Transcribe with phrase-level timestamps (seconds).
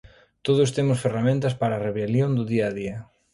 [0.45, 2.97] Todas temos ferramentas para a rebelión do día a día.